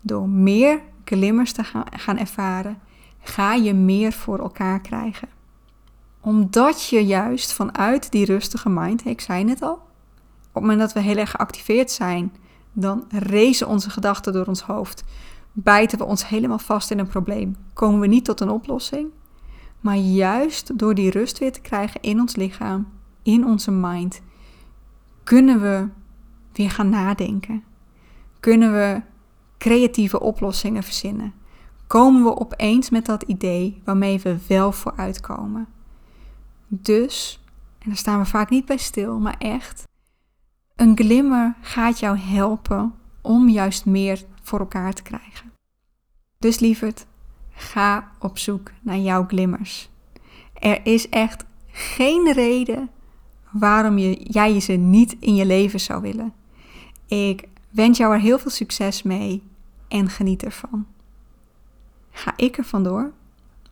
[0.00, 2.78] door meer glimmers te gaan, gaan ervaren,
[3.20, 5.28] ga je meer voor elkaar krijgen.
[6.20, 9.80] Omdat je juist vanuit die rustige mind, ik zei het al, op
[10.52, 12.32] het moment dat we heel erg geactiveerd zijn,
[12.80, 15.04] dan racen onze gedachten door ons hoofd.
[15.52, 17.56] Bijten we ons helemaal vast in een probleem.
[17.72, 19.10] Komen we niet tot een oplossing.
[19.80, 22.88] Maar juist door die rust weer te krijgen in ons lichaam,
[23.22, 24.20] in onze mind,
[25.24, 25.88] kunnen we
[26.52, 27.64] weer gaan nadenken?
[28.40, 29.02] Kunnen we
[29.58, 31.32] creatieve oplossingen verzinnen?
[31.86, 35.66] Komen we opeens met dat idee waarmee we wel vooruitkomen?
[36.68, 37.40] Dus,
[37.78, 39.87] en daar staan we vaak niet bij stil, maar echt,
[40.78, 45.52] een glimmer gaat jou helpen om juist meer voor elkaar te krijgen.
[46.38, 47.06] Dus lieverd,
[47.52, 49.88] ga op zoek naar jouw glimmers.
[50.54, 52.90] Er is echt geen reden
[53.50, 56.32] waarom je, jij ze niet in je leven zou willen.
[57.06, 59.42] Ik wens jou er heel veel succes mee
[59.88, 60.86] en geniet ervan.
[62.10, 63.12] Ga ik er vandoor?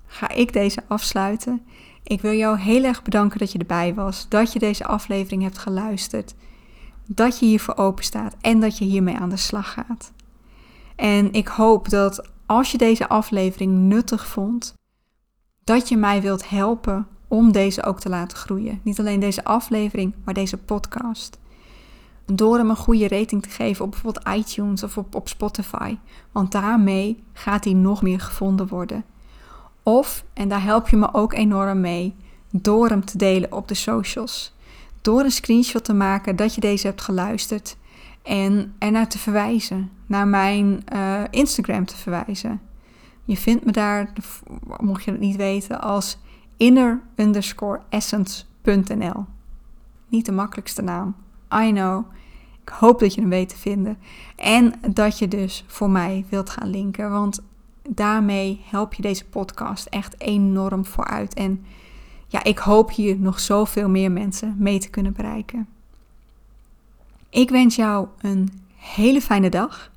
[0.07, 1.63] Ga ik deze afsluiten?
[2.03, 5.59] Ik wil jou heel erg bedanken dat je erbij was, dat je deze aflevering hebt
[5.59, 6.35] geluisterd,
[7.07, 10.13] dat je hiervoor open staat en dat je hiermee aan de slag gaat.
[10.97, 14.75] En ik hoop dat als je deze aflevering nuttig vond,
[15.65, 18.81] dat je mij wilt helpen om deze ook te laten groeien.
[18.83, 21.39] Niet alleen deze aflevering, maar deze podcast
[22.27, 25.97] door hem een goede rating te geven op bijvoorbeeld iTunes of op, op Spotify.
[26.33, 29.05] Want daarmee gaat hij nog meer gevonden worden.
[29.83, 32.15] Of, en daar help je me ook enorm mee,
[32.51, 34.55] door hem te delen op de socials.
[35.07, 37.77] Door een screenshot te maken dat je deze hebt geluisterd
[38.23, 42.61] en ernaar te verwijzen, naar mijn uh, Instagram te verwijzen.
[43.25, 44.13] Je vindt me daar,
[44.81, 46.19] mocht je het niet weten, als
[46.57, 47.03] inner
[47.89, 49.25] essence.nl.
[50.09, 51.15] Niet de makkelijkste naam.
[51.55, 52.05] I know.
[52.63, 53.99] Ik hoop dat je hem weet te vinden.
[54.37, 57.11] En dat je dus voor mij wilt gaan linken.
[57.11, 57.43] Want
[57.89, 61.35] daarmee help je deze podcast echt enorm vooruit.
[61.35, 61.65] En
[62.27, 65.69] ja, ik hoop hier nog zoveel meer mensen mee te kunnen bereiken.
[67.31, 69.91] Ik wens jou een hele fijne dag.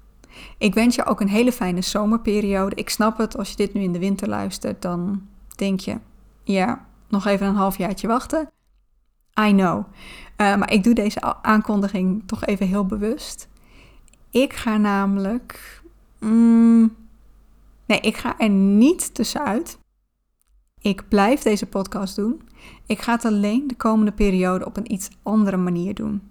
[0.57, 2.75] Ik wens je ook een hele fijne zomerperiode.
[2.75, 5.21] Ik snap het, als je dit nu in de winter luistert, dan
[5.55, 5.97] denk je,
[6.43, 8.49] ja, nog even een halfjaartje wachten.
[9.39, 9.83] I know.
[10.37, 13.47] Uh, maar ik doe deze aankondiging toch even heel bewust.
[14.29, 15.81] Ik ga namelijk.
[16.19, 16.95] Mm,
[17.85, 19.77] nee, ik ga er niet tussenuit.
[20.81, 22.41] Ik blijf deze podcast doen.
[22.85, 26.21] Ik ga het alleen de komende periode op een iets andere manier doen.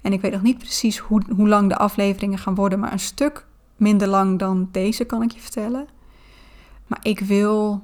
[0.00, 2.98] En ik weet nog niet precies hoe, hoe lang de afleveringen gaan worden, maar een
[2.98, 5.86] stuk minder lang dan deze kan ik je vertellen.
[6.86, 7.82] Maar ik wil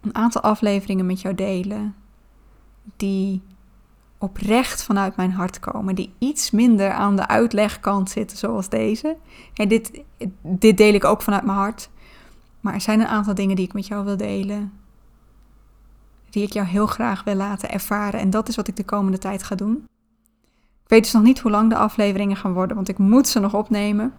[0.00, 1.94] een aantal afleveringen met jou delen
[2.96, 3.42] die
[4.18, 9.16] oprecht vanuit mijn hart komen, die iets minder aan de uitlegkant zitten zoals deze.
[9.54, 10.02] En dit,
[10.42, 11.90] dit deel ik ook vanuit mijn hart.
[12.60, 14.72] Maar er zijn een aantal dingen die ik met jou wil delen,
[16.36, 18.20] die ik jou heel graag wil laten ervaren.
[18.20, 19.84] En dat is wat ik de komende tijd ga doen.
[20.82, 23.40] Ik weet dus nog niet hoe lang de afleveringen gaan worden, want ik moet ze
[23.40, 24.12] nog opnemen.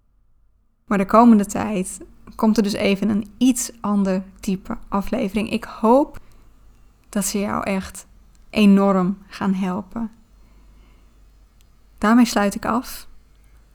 [0.86, 1.99] Maar de komende tijd
[2.36, 5.51] komt er dus even een iets ander type aflevering.
[5.51, 6.20] Ik hoop
[7.09, 8.07] dat ze jou echt
[8.49, 10.11] enorm gaan helpen.
[11.97, 13.07] Daarmee sluit ik af.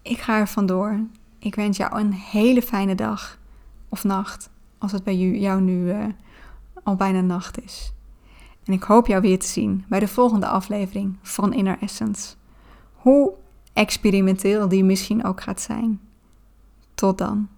[0.03, 1.01] Ik ga er vandoor.
[1.39, 3.39] Ik wens jou een hele fijne dag
[3.89, 6.05] of nacht, als het bij jou nu uh,
[6.83, 7.93] al bijna nacht is.
[8.65, 12.35] En ik hoop jou weer te zien bij de volgende aflevering van Inner Essence.
[12.93, 13.33] Hoe
[13.73, 16.01] experimenteel die misschien ook gaat zijn.
[16.95, 17.49] Tot dan.